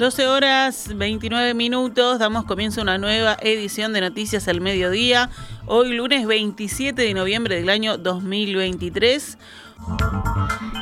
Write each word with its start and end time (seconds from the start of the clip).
12 0.00 0.26
horas 0.28 0.96
29 0.96 1.52
minutos, 1.52 2.18
damos 2.18 2.46
comienzo 2.46 2.80
a 2.80 2.84
una 2.84 2.96
nueva 2.96 3.36
edición 3.42 3.92
de 3.92 4.00
Noticias 4.00 4.48
al 4.48 4.62
Mediodía. 4.62 5.28
Hoy 5.66 5.92
lunes 5.92 6.26
27 6.26 7.02
de 7.02 7.12
noviembre 7.12 7.56
del 7.56 7.68
año 7.68 7.98
2023. 7.98 9.36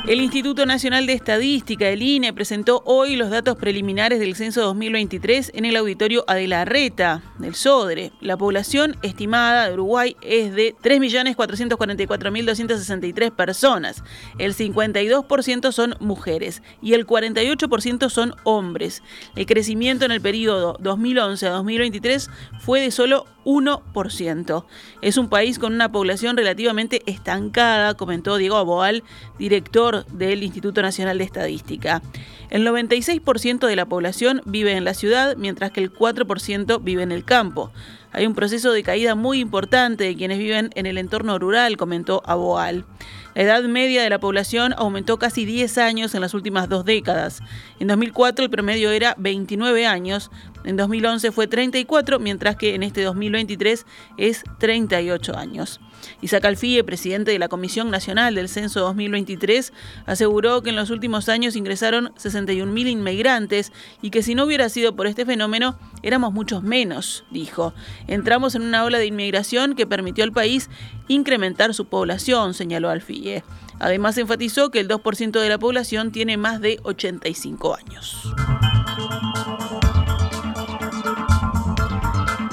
El 0.09 0.19
Instituto 0.21 0.65
Nacional 0.65 1.05
de 1.05 1.13
Estadística, 1.13 1.87
el 1.87 2.01
INE, 2.01 2.33
presentó 2.33 2.81
hoy 2.83 3.15
los 3.15 3.29
datos 3.29 3.57
preliminares 3.57 4.19
del 4.19 4.35
censo 4.35 4.61
2023 4.61 5.51
en 5.53 5.65
el 5.65 5.75
auditorio 5.75 6.23
Adelarreta 6.25 7.21
del 7.37 7.53
Sodre. 7.53 8.11
La 8.19 8.35
población 8.35 8.97
estimada 9.03 9.67
de 9.67 9.75
Uruguay 9.75 10.15
es 10.23 10.55
de 10.55 10.75
3.444.263 10.81 13.29
personas. 13.29 14.03
El 14.39 14.55
52% 14.55 15.71
son 15.71 15.93
mujeres 15.99 16.63
y 16.81 16.93
el 16.93 17.05
48% 17.05 18.09
son 18.09 18.33
hombres. 18.45 19.03
El 19.35 19.45
crecimiento 19.45 20.05
en 20.05 20.11
el 20.11 20.21
periodo 20.21 20.75
2011 20.79 21.45
a 21.45 21.51
2023 21.51 22.31
fue 22.61 22.81
de 22.81 22.89
solo 22.89 23.27
1%. 23.45 24.65
Es 25.01 25.17
un 25.17 25.29
país 25.29 25.59
con 25.59 25.73
una 25.73 25.91
población 25.91 26.37
relativamente 26.37 27.01
estancada, 27.05 27.95
comentó 27.95 28.37
Diego 28.37 28.57
Aboal, 28.57 29.03
director 29.37 29.98
del 30.11 30.43
Instituto 30.43 30.81
Nacional 30.81 31.17
de 31.17 31.23
Estadística. 31.23 32.01
El 32.49 32.65
96% 32.65 33.67
de 33.67 33.75
la 33.75 33.85
población 33.85 34.41
vive 34.45 34.73
en 34.73 34.83
la 34.83 34.93
ciudad, 34.93 35.35
mientras 35.37 35.71
que 35.71 35.81
el 35.81 35.93
4% 35.93 36.79
vive 36.81 37.03
en 37.03 37.11
el 37.11 37.23
campo. 37.23 37.71
Hay 38.11 38.25
un 38.25 38.33
proceso 38.33 38.71
de 38.71 38.81
caída 38.81 39.13
muy 39.13 39.39
importante 39.39 40.05
de 40.05 40.15
quienes 40.15 40.39
viven 40.39 40.71
en 40.75 40.85
el 40.85 40.97
entorno 40.97 41.37
rural, 41.37 41.77
comentó 41.77 42.23
Aboal. 42.25 42.85
La 43.35 43.43
edad 43.43 43.63
media 43.63 44.01
de 44.01 44.09
la 44.09 44.19
población 44.19 44.73
aumentó 44.77 45.19
casi 45.19 45.45
10 45.45 45.77
años 45.77 46.15
en 46.15 46.21
las 46.21 46.33
últimas 46.33 46.67
dos 46.67 46.85
décadas. 46.85 47.41
En 47.79 47.87
2004 47.87 48.45
el 48.45 48.51
promedio 48.51 48.89
era 48.89 49.13
29 49.19 49.85
años, 49.85 50.31
en 50.63 50.75
2011 50.75 51.31
fue 51.31 51.47
34, 51.47 52.19
mientras 52.19 52.55
que 52.55 52.75
en 52.75 52.83
este 52.83 53.03
2023 53.03 53.85
es 54.17 54.43
38 54.57 55.37
años. 55.37 55.79
Isaac 56.21 56.45
Alfie, 56.45 56.83
presidente 56.83 57.31
de 57.31 57.39
la 57.39 57.47
Comisión 57.47 57.89
Nacional 57.89 58.35
del 58.35 58.49
Censo 58.49 58.81
2023, 58.81 59.73
aseguró 60.05 60.61
que 60.61 60.69
en 60.69 60.75
los 60.75 60.89
últimos 60.89 61.29
años 61.29 61.55
ingresaron 61.55 62.13
61.000 62.15 62.89
inmigrantes 62.89 63.71
y 64.01 64.09
que 64.09 64.23
si 64.23 64.35
no 64.35 64.45
hubiera 64.45 64.69
sido 64.69 64.95
por 64.95 65.07
este 65.07 65.25
fenómeno, 65.25 65.77
éramos 66.03 66.33
muchos 66.33 66.63
menos, 66.63 67.23
dijo. 67.31 67.73
Entramos 68.07 68.55
en 68.55 68.63
una 68.63 68.83
ola 68.83 68.97
de 68.97 69.05
inmigración 69.05 69.75
que 69.75 69.87
permitió 69.87 70.23
al 70.23 70.31
país 70.31 70.69
incrementar 71.07 71.73
su 71.73 71.85
población, 71.85 72.53
señaló 72.53 72.89
Alfie. 72.89 73.43
Además, 73.79 74.17
enfatizó 74.17 74.71
que 74.71 74.79
el 74.79 74.87
2% 74.87 75.39
de 75.39 75.49
la 75.49 75.57
población 75.57 76.11
tiene 76.11 76.37
más 76.37 76.59
de 76.59 76.79
85 76.83 77.75
años. 77.75 78.15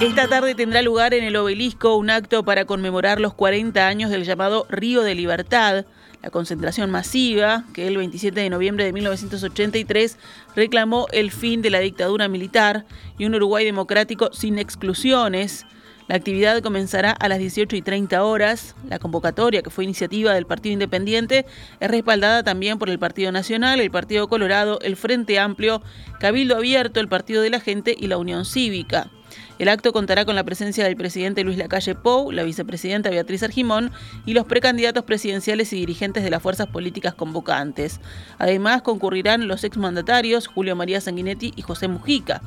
Esta 0.06 0.28
tarde 0.28 0.54
tendrá 0.54 0.82
lugar 0.82 1.14
en 1.14 1.24
el 1.24 1.34
obelisco 1.34 1.96
un 1.96 2.10
acto 2.10 2.44
para 2.44 2.64
conmemorar 2.64 3.18
los 3.20 3.34
40 3.34 3.88
años 3.88 4.08
del 4.08 4.22
llamado 4.22 4.64
Río 4.70 5.02
de 5.02 5.16
Libertad, 5.16 5.84
la 6.22 6.30
concentración 6.30 6.92
masiva 6.92 7.64
que 7.74 7.88
el 7.88 7.96
27 7.96 8.40
de 8.40 8.48
noviembre 8.48 8.84
de 8.84 8.92
1983 8.92 10.16
reclamó 10.54 11.08
el 11.10 11.32
fin 11.32 11.60
de 11.60 11.70
la 11.70 11.80
dictadura 11.80 12.28
militar 12.28 12.86
y 13.18 13.26
un 13.26 13.34
Uruguay 13.34 13.64
democrático 13.64 14.32
sin 14.32 14.60
exclusiones. 14.60 15.66
La 16.06 16.14
actividad 16.14 16.62
comenzará 16.62 17.10
a 17.10 17.28
las 17.28 17.40
18 17.40 17.74
y 17.74 17.82
30 17.82 18.22
horas. 18.22 18.76
La 18.88 19.00
convocatoria, 19.00 19.62
que 19.62 19.70
fue 19.70 19.82
iniciativa 19.82 20.32
del 20.34 20.46
Partido 20.46 20.74
Independiente, 20.74 21.46
es 21.80 21.90
respaldada 21.90 22.44
también 22.44 22.78
por 22.78 22.90
el 22.90 23.00
Partido 23.00 23.32
Nacional, 23.32 23.80
el 23.80 23.90
Partido 23.90 24.28
Colorado, 24.28 24.78
el 24.82 24.94
Frente 24.94 25.40
Amplio, 25.40 25.82
Cabildo 26.20 26.54
Abierto, 26.54 27.00
el 27.00 27.08
Partido 27.08 27.42
de 27.42 27.50
la 27.50 27.58
Gente 27.58 27.92
y 27.98 28.06
la 28.06 28.18
Unión 28.18 28.44
Cívica. 28.44 29.10
El 29.58 29.68
acto 29.68 29.92
contará 29.92 30.24
con 30.24 30.36
la 30.36 30.44
presencia 30.44 30.84
del 30.84 30.96
presidente 30.96 31.42
Luis 31.42 31.56
Lacalle 31.56 31.94
Pou, 31.94 32.30
la 32.30 32.42
vicepresidenta 32.42 33.10
Beatriz 33.10 33.42
Argimón 33.42 33.90
y 34.26 34.34
los 34.34 34.44
precandidatos 34.44 35.04
presidenciales 35.04 35.72
y 35.72 35.76
dirigentes 35.76 36.22
de 36.22 36.30
las 36.30 36.42
fuerzas 36.42 36.66
políticas 36.66 37.14
convocantes. 37.14 38.00
Además, 38.38 38.82
concurrirán 38.82 39.48
los 39.48 39.64
exmandatarios 39.64 40.46
Julio 40.46 40.76
María 40.76 41.00
Sanguinetti 41.00 41.52
y 41.56 41.62
José 41.62 41.88
Mujica. 41.88 42.42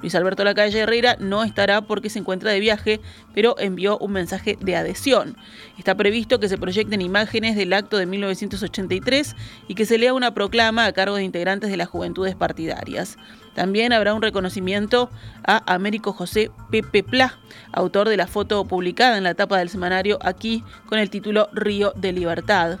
Luis 0.00 0.14
Alberto 0.14 0.44
Lacalle 0.44 0.80
Herrera 0.80 1.16
no 1.18 1.44
estará 1.44 1.80
porque 1.82 2.10
se 2.10 2.18
encuentra 2.18 2.50
de 2.50 2.60
viaje, 2.60 3.00
pero 3.34 3.56
envió 3.58 3.98
un 3.98 4.12
mensaje 4.12 4.58
de 4.60 4.76
adhesión. 4.76 5.36
Está 5.78 5.94
previsto 5.94 6.40
que 6.40 6.48
se 6.48 6.58
proyecten 6.58 7.00
imágenes 7.00 7.56
del 7.56 7.72
acto 7.72 7.96
de 7.96 8.06
1983 8.06 9.36
y 9.68 9.74
que 9.74 9.86
se 9.86 9.98
lea 9.98 10.12
una 10.12 10.34
proclama 10.34 10.86
a 10.86 10.92
cargo 10.92 11.16
de 11.16 11.24
integrantes 11.24 11.70
de 11.70 11.76
las 11.76 11.88
juventudes 11.88 12.34
partidarias. 12.34 13.16
También 13.54 13.92
habrá 13.92 14.14
un 14.14 14.22
reconocimiento 14.22 15.10
a 15.46 15.62
Américo 15.72 16.12
José 16.12 16.50
Pepe 16.70 17.02
Pla, 17.02 17.38
autor 17.72 18.08
de 18.08 18.16
la 18.16 18.26
foto 18.26 18.64
publicada 18.64 19.16
en 19.16 19.24
la 19.24 19.34
tapa 19.34 19.58
del 19.58 19.68
semanario 19.68 20.18
aquí 20.22 20.64
con 20.86 20.98
el 20.98 21.10
título 21.10 21.48
Río 21.52 21.92
de 21.96 22.12
Libertad. 22.12 22.78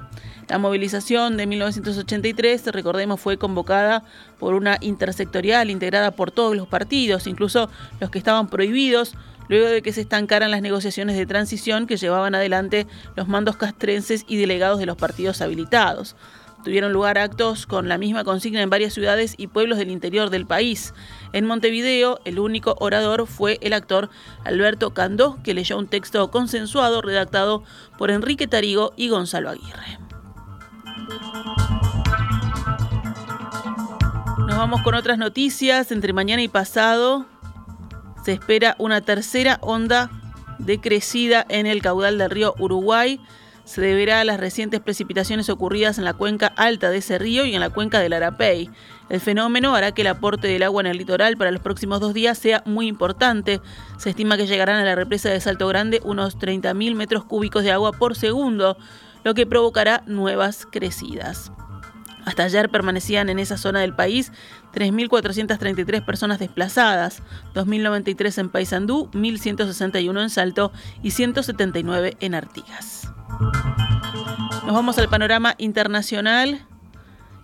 La 0.48 0.58
movilización 0.58 1.36
de 1.36 1.46
1983, 1.46 2.66
recordemos, 2.66 3.18
fue 3.20 3.38
convocada 3.38 4.04
por 4.38 4.54
una 4.54 4.76
intersectorial 4.80 5.70
integrada 5.70 6.10
por 6.10 6.30
todos 6.30 6.54
los 6.54 6.68
partidos, 6.68 7.26
incluso 7.26 7.70
los 7.98 8.10
que 8.10 8.18
estaban 8.18 8.48
prohibidos, 8.48 9.14
luego 9.48 9.68
de 9.68 9.80
que 9.80 9.92
se 9.92 10.02
estancaran 10.02 10.50
las 10.50 10.60
negociaciones 10.60 11.16
de 11.16 11.26
transición 11.26 11.86
que 11.86 11.96
llevaban 11.96 12.34
adelante 12.34 12.86
los 13.16 13.28
mandos 13.28 13.56
castrenses 13.56 14.24
y 14.28 14.36
delegados 14.36 14.78
de 14.78 14.86
los 14.86 14.96
partidos 14.96 15.40
habilitados. 15.40 16.14
Tuvieron 16.64 16.94
lugar 16.94 17.18
actos 17.18 17.66
con 17.66 17.88
la 17.88 17.98
misma 17.98 18.24
consigna 18.24 18.62
en 18.62 18.70
varias 18.70 18.94
ciudades 18.94 19.34
y 19.36 19.48
pueblos 19.48 19.76
del 19.76 19.90
interior 19.90 20.30
del 20.30 20.46
país. 20.46 20.94
En 21.34 21.44
Montevideo, 21.44 22.20
el 22.24 22.38
único 22.38 22.74
orador 22.80 23.26
fue 23.26 23.58
el 23.60 23.74
actor 23.74 24.08
Alberto 24.44 24.94
Candó, 24.94 25.38
que 25.44 25.52
leyó 25.52 25.76
un 25.78 25.88
texto 25.88 26.30
consensuado 26.30 27.02
redactado 27.02 27.64
por 27.98 28.10
Enrique 28.10 28.46
Tarigo 28.46 28.94
y 28.96 29.10
Gonzalo 29.10 29.50
Aguirre. 29.50 29.98
Nos 34.38 34.56
vamos 34.56 34.80
con 34.80 34.94
otras 34.94 35.18
noticias. 35.18 35.92
Entre 35.92 36.14
mañana 36.14 36.42
y 36.42 36.48
pasado 36.48 37.26
se 38.24 38.32
espera 38.32 38.74
una 38.78 39.02
tercera 39.02 39.58
onda 39.60 40.10
de 40.58 40.80
crecida 40.80 41.44
en 41.50 41.66
el 41.66 41.82
caudal 41.82 42.16
del 42.16 42.30
río 42.30 42.54
Uruguay 42.58 43.20
se 43.64 43.80
deberá 43.80 44.20
a 44.20 44.24
las 44.24 44.38
recientes 44.38 44.80
precipitaciones 44.80 45.48
ocurridas 45.48 45.98
en 45.98 46.04
la 46.04 46.12
cuenca 46.12 46.46
alta 46.56 46.90
de 46.90 46.98
ese 46.98 47.18
río 47.18 47.44
y 47.44 47.54
en 47.54 47.60
la 47.60 47.70
cuenca 47.70 48.00
del 48.00 48.12
Arapey. 48.12 48.70
El 49.08 49.20
fenómeno 49.20 49.74
hará 49.74 49.92
que 49.92 50.02
el 50.02 50.08
aporte 50.08 50.48
del 50.48 50.62
agua 50.62 50.82
en 50.82 50.86
el 50.86 50.98
litoral 50.98 51.36
para 51.36 51.50
los 51.50 51.60
próximos 51.60 52.00
dos 52.00 52.14
días 52.14 52.38
sea 52.38 52.62
muy 52.66 52.86
importante. 52.86 53.60
Se 53.96 54.10
estima 54.10 54.36
que 54.36 54.46
llegarán 54.46 54.76
a 54.76 54.84
la 54.84 54.94
represa 54.94 55.30
de 55.30 55.40
Salto 55.40 55.66
Grande 55.68 56.00
unos 56.04 56.38
30.000 56.38 56.94
metros 56.94 57.24
cúbicos 57.24 57.64
de 57.64 57.72
agua 57.72 57.92
por 57.92 58.16
segundo, 58.16 58.76
lo 59.24 59.34
que 59.34 59.46
provocará 59.46 60.02
nuevas 60.06 60.66
crecidas. 60.70 61.50
Hasta 62.24 62.44
ayer 62.44 62.70
permanecían 62.70 63.28
en 63.28 63.38
esa 63.38 63.58
zona 63.58 63.80
del 63.80 63.94
país 63.94 64.32
3.433 64.74 66.04
personas 66.04 66.38
desplazadas, 66.38 67.22
2.093 67.54 68.38
en 68.38 68.48
Paysandú, 68.48 69.10
1.161 69.12 70.22
en 70.22 70.30
Salto 70.30 70.72
y 71.02 71.10
179 71.10 72.16
en 72.20 72.34
Artigas. 72.34 73.13
Nos 74.64 74.74
vamos 74.74 74.98
al 74.98 75.08
panorama 75.08 75.54
internacional. 75.58 76.66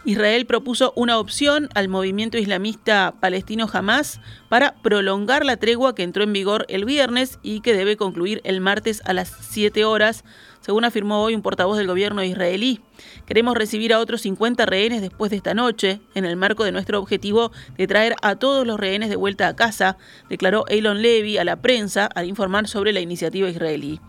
Israel 0.05 0.47
propuso 0.47 0.95
una 0.97 1.19
opción 1.19 1.69
al 1.75 1.89
movimiento 1.89 2.39
islamista 2.39 3.15
palestino 3.21 3.69
Hamas 3.71 4.21
para 4.49 4.75
prolongar 4.83 5.45
la 5.45 5.59
tregua 5.59 5.95
que 5.95 6.03
entró 6.03 6.25
en 6.25 6.33
vigor 6.33 6.65
el 6.71 6.87
viernes 6.87 7.39
y 7.43 7.61
que 7.61 7.75
debe 7.75 7.99
concluir 7.99 8.41
el 8.45 8.63
martes 8.63 9.03
a 9.05 9.13
las 9.13 9.29
7 9.51 9.85
horas, 9.85 10.25
según 10.63 10.87
afirmó 10.87 11.23
hoy 11.23 11.35
un 11.35 11.43
portavoz 11.43 11.77
del 11.77 11.87
gobierno 11.87 12.25
israelí. 12.25 12.81
Queremos 13.27 13.55
recibir 13.55 13.93
a 13.93 13.99
otros 13.99 14.23
50 14.23 14.65
rehenes 14.65 15.03
después 15.03 15.31
de 15.31 15.37
esta 15.37 15.53
noche, 15.53 16.01
en 16.15 16.25
el 16.25 16.37
marco 16.37 16.65
de 16.65 16.73
nuestro 16.73 16.99
objetivo 16.99 17.53
de 17.77 17.87
traer 17.87 18.15
a 18.23 18.37
todos 18.37 18.67
los 18.67 18.81
rehenes 18.81 19.11
de 19.11 19.17
vuelta 19.17 19.49
a 19.49 19.57
casa, 19.57 19.99
declaró 20.31 20.65
Elon 20.69 21.03
Levy 21.03 21.37
a 21.37 21.45
la 21.45 21.61
prensa 21.61 22.07
al 22.07 22.27
informar 22.27 22.69
sobre 22.69 22.95
la 22.95 23.01
iniciativa 23.01 23.51
israelí. 23.51 24.01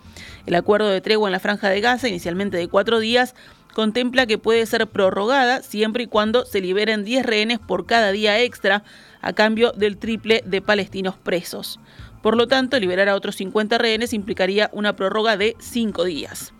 El 0.46 0.56
acuerdo 0.56 0.88
de 0.90 1.02
tregua 1.02 1.28
en 1.28 1.34
la 1.34 1.40
franja 1.40 1.70
de 1.70 1.82
Gaza, 1.82 2.08
inicialmente 2.08 2.58
de 2.58 2.68
cuatro 2.68 3.00
días, 3.00 3.36
contempla 3.74 4.26
que 4.26 4.38
puede 4.38 4.66
ser 4.66 4.88
prorrogada 4.88 5.62
siempre 5.62 6.04
y 6.04 6.08
cuando 6.08 6.46
se 6.46 6.62
liberen 6.62 7.04
10 7.04 7.26
rehenes 7.26 7.60
por 7.60 7.86
cada 7.86 8.12
día 8.12 8.40
extra 8.40 8.84
a 9.22 9.34
cambio 9.34 9.72
del 9.72 9.98
triple 9.98 10.44
de 10.46 10.62
palestinos 10.62 11.16
presos. 11.18 11.80
Por 12.22 12.38
lo 12.38 12.48
tanto, 12.48 12.80
liberar 12.80 13.10
a 13.10 13.16
otros 13.16 13.36
50 13.36 13.78
rehenes 13.78 14.14
implicaría 14.14 14.70
una 14.74 14.96
prórroga 14.96 15.38
de 15.38 15.56
cinco 15.60 16.04
días. 16.04 16.54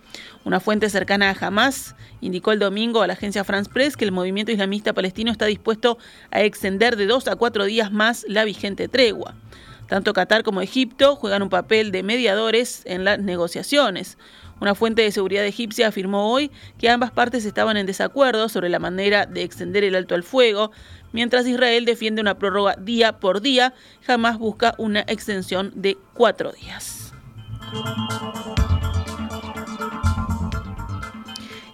Una 0.44 0.60
fuente 0.60 0.90
cercana 0.90 1.30
a 1.30 1.46
Hamas 1.46 1.94
indicó 2.20 2.52
el 2.52 2.58
domingo 2.58 3.02
a 3.02 3.06
la 3.06 3.12
agencia 3.12 3.44
France 3.44 3.70
Press 3.72 3.96
que 3.96 4.04
el 4.04 4.12
movimiento 4.12 4.52
islamista 4.52 4.92
palestino 4.92 5.30
está 5.30 5.46
dispuesto 5.46 5.98
a 6.30 6.42
extender 6.42 6.96
de 6.96 7.06
dos 7.06 7.28
a 7.28 7.36
cuatro 7.36 7.64
días 7.64 7.92
más 7.92 8.26
la 8.28 8.44
vigente 8.44 8.88
tregua. 8.88 9.34
Tanto 9.88 10.12
Qatar 10.12 10.42
como 10.42 10.62
Egipto 10.62 11.16
juegan 11.16 11.42
un 11.42 11.48
papel 11.48 11.92
de 11.92 12.02
mediadores 12.02 12.82
en 12.86 13.04
las 13.04 13.18
negociaciones. 13.18 14.18
Una 14.62 14.76
fuente 14.76 15.02
de 15.02 15.10
seguridad 15.10 15.44
egipcia 15.44 15.88
afirmó 15.88 16.32
hoy 16.32 16.52
que 16.78 16.88
ambas 16.88 17.10
partes 17.10 17.44
estaban 17.44 17.76
en 17.76 17.84
desacuerdo 17.84 18.48
sobre 18.48 18.68
la 18.68 18.78
manera 18.78 19.26
de 19.26 19.42
extender 19.42 19.82
el 19.82 19.96
alto 19.96 20.14
al 20.14 20.22
fuego, 20.22 20.70
mientras 21.10 21.48
Israel 21.48 21.84
defiende 21.84 22.22
una 22.22 22.38
prórroga 22.38 22.76
día 22.76 23.18
por 23.18 23.40
día, 23.40 23.74
jamás 24.02 24.38
busca 24.38 24.76
una 24.78 25.00
extensión 25.00 25.72
de 25.74 25.98
cuatro 26.14 26.52
días. 26.52 27.12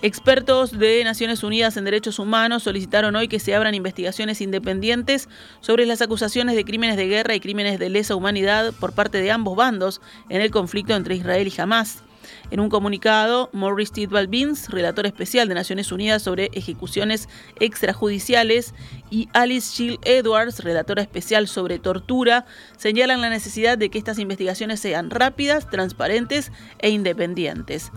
Expertos 0.00 0.78
de 0.78 1.04
Naciones 1.04 1.42
Unidas 1.42 1.76
en 1.76 1.84
Derechos 1.84 2.18
Humanos 2.18 2.62
solicitaron 2.62 3.16
hoy 3.16 3.28
que 3.28 3.38
se 3.38 3.54
abran 3.54 3.74
investigaciones 3.74 4.40
independientes 4.40 5.28
sobre 5.60 5.84
las 5.84 6.00
acusaciones 6.00 6.56
de 6.56 6.64
crímenes 6.64 6.96
de 6.96 7.06
guerra 7.06 7.34
y 7.34 7.40
crímenes 7.40 7.78
de 7.78 7.90
lesa 7.90 8.14
humanidad 8.14 8.72
por 8.80 8.94
parte 8.94 9.20
de 9.20 9.30
ambos 9.30 9.56
bandos 9.56 10.00
en 10.30 10.40
el 10.40 10.50
conflicto 10.50 10.96
entre 10.96 11.16
Israel 11.16 11.52
y 11.54 11.60
Hamas. 11.60 12.02
En 12.50 12.60
un 12.60 12.68
comunicado, 12.68 13.50
Maurice 13.52 13.92
Tidwell 13.92 14.28
Beans, 14.28 14.70
relator 14.70 15.06
especial 15.06 15.48
de 15.48 15.54
Naciones 15.54 15.92
Unidas 15.92 16.22
sobre 16.22 16.50
ejecuciones 16.52 17.28
extrajudiciales, 17.60 18.74
y 19.10 19.28
Alice 19.32 19.74
Shield 19.74 19.98
Edwards, 20.04 20.60
relatora 20.60 21.02
especial 21.02 21.48
sobre 21.48 21.78
tortura, 21.78 22.46
señalan 22.76 23.20
la 23.20 23.30
necesidad 23.30 23.78
de 23.78 23.90
que 23.90 23.98
estas 23.98 24.18
investigaciones 24.18 24.80
sean 24.80 25.10
rápidas, 25.10 25.68
transparentes 25.70 26.52
e 26.78 26.90
independientes. 26.90 27.90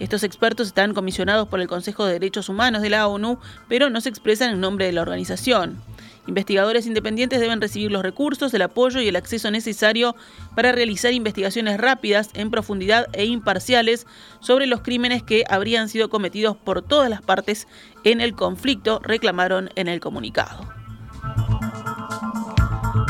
Estos 0.00 0.22
expertos 0.22 0.68
están 0.68 0.94
comisionados 0.94 1.48
por 1.48 1.60
el 1.60 1.66
Consejo 1.66 2.06
de 2.06 2.12
Derechos 2.12 2.48
Humanos 2.48 2.82
de 2.82 2.90
la 2.90 3.08
ONU, 3.08 3.38
pero 3.68 3.90
no 3.90 4.00
se 4.00 4.08
expresan 4.08 4.50
en 4.50 4.60
nombre 4.60 4.86
de 4.86 4.92
la 4.92 5.02
organización. 5.02 5.82
Investigadores 6.28 6.86
independientes 6.86 7.40
deben 7.40 7.58
recibir 7.58 7.90
los 7.90 8.02
recursos, 8.02 8.52
el 8.52 8.60
apoyo 8.60 9.00
y 9.00 9.08
el 9.08 9.16
acceso 9.16 9.50
necesario 9.50 10.14
para 10.54 10.72
realizar 10.72 11.14
investigaciones 11.14 11.78
rápidas, 11.78 12.28
en 12.34 12.50
profundidad 12.50 13.06
e 13.14 13.24
imparciales 13.24 14.06
sobre 14.38 14.66
los 14.66 14.82
crímenes 14.82 15.22
que 15.22 15.44
habrían 15.48 15.88
sido 15.88 16.10
cometidos 16.10 16.54
por 16.58 16.82
todas 16.82 17.08
las 17.08 17.22
partes 17.22 17.66
en 18.04 18.20
el 18.20 18.34
conflicto, 18.34 19.00
reclamaron 19.02 19.70
en 19.74 19.88
el 19.88 20.00
comunicado. 20.00 20.68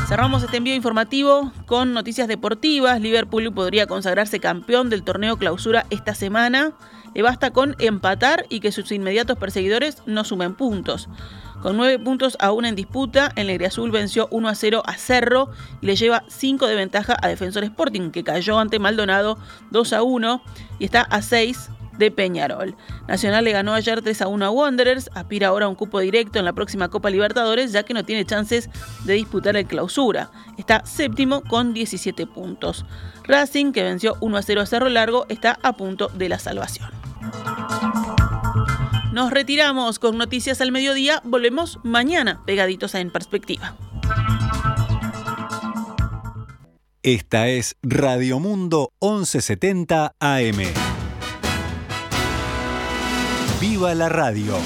Cerramos 0.06 0.44
este 0.44 0.56
envío 0.56 0.74
informativo 0.74 1.52
con 1.66 1.92
noticias 1.92 2.28
deportivas. 2.28 3.00
Liverpool 3.00 3.52
podría 3.52 3.86
consagrarse 3.86 4.38
campeón 4.38 4.90
del 4.90 5.02
torneo 5.02 5.36
clausura 5.36 5.86
esta 5.90 6.14
semana. 6.14 6.72
Le 7.14 7.22
basta 7.22 7.50
con 7.50 7.74
empatar 7.78 8.46
y 8.48 8.60
que 8.60 8.72
sus 8.72 8.92
inmediatos 8.92 9.36
perseguidores 9.38 10.02
no 10.06 10.24
sumen 10.24 10.54
puntos. 10.54 11.08
Con 11.62 11.76
nueve 11.76 11.98
puntos 11.98 12.36
aún 12.40 12.64
en 12.64 12.76
disputa, 12.76 13.32
el 13.34 13.64
Azul 13.64 13.90
venció 13.90 14.28
1 14.30 14.48
a 14.48 14.54
0 14.54 14.82
a 14.86 14.94
Cerro 14.94 15.50
y 15.80 15.86
le 15.86 15.96
lleva 15.96 16.22
5 16.28 16.66
de 16.66 16.76
ventaja 16.76 17.16
a 17.20 17.28
Defensor 17.28 17.64
Sporting, 17.64 18.10
que 18.10 18.22
cayó 18.22 18.58
ante 18.58 18.78
Maldonado 18.78 19.38
2 19.70 19.92
a 19.92 20.02
1 20.02 20.42
y 20.78 20.84
está 20.84 21.02
a 21.02 21.20
6 21.20 21.70
de 21.98 22.10
Peñarol. 22.12 22.76
Nacional 23.08 23.44
le 23.44 23.52
ganó 23.52 23.74
ayer 23.74 24.00
3 24.00 24.22
a 24.22 24.28
1 24.28 24.44
a 24.44 24.50
Wanderers, 24.50 25.10
aspira 25.14 25.48
ahora 25.48 25.66
a 25.66 25.68
un 25.68 25.74
cupo 25.74 25.98
directo 25.98 26.38
en 26.38 26.44
la 26.44 26.52
próxima 26.52 26.88
Copa 26.88 27.10
Libertadores, 27.10 27.72
ya 27.72 27.82
que 27.82 27.94
no 27.94 28.04
tiene 28.04 28.24
chances 28.24 28.70
de 29.04 29.14
disputar 29.14 29.56
el 29.56 29.66
clausura. 29.66 30.30
Está 30.56 30.86
séptimo 30.86 31.42
con 31.42 31.74
17 31.74 32.26
puntos. 32.26 32.86
Racing, 33.24 33.72
que 33.72 33.82
venció 33.82 34.16
1 34.20 34.36
a 34.36 34.42
0 34.42 34.60
a 34.60 34.66
Cerro 34.66 34.88
Largo, 34.88 35.26
está 35.28 35.58
a 35.62 35.72
punto 35.72 36.08
de 36.14 36.28
la 36.28 36.38
salvación. 36.38 36.90
Nos 39.12 39.30
retiramos 39.30 39.98
con 39.98 40.18
noticias 40.18 40.60
al 40.60 40.70
mediodía, 40.70 41.22
volvemos 41.24 41.78
mañana 41.82 42.42
pegaditos 42.44 42.94
a 42.94 43.00
En 43.00 43.10
Perspectiva. 43.10 43.74
Esta 47.02 47.48
es 47.48 47.76
Radio 47.82 48.38
Mundo 48.38 48.92
1170 49.00 50.14
AM. 50.20 50.58
¡Viva 53.60 53.94
la 53.94 54.10
radio! 54.10 54.56